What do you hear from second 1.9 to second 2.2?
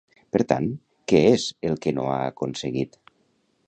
no ha